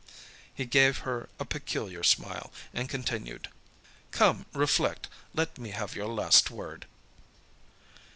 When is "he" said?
0.55-0.65